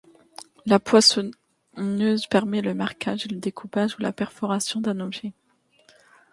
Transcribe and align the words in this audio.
La 0.65 0.79
poinçonneuse 0.79 2.25
permet 2.25 2.61
le 2.63 2.73
marquage, 2.73 3.27
le 3.27 3.37
découpage 3.37 3.97
ou 3.99 4.01
la 4.01 4.11
perforation 4.11 4.81
d'un 4.81 4.99
objet. 4.99 5.31